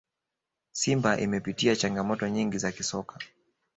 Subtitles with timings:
[0.71, 3.19] simba imepitia changamoto nyingi za kisoka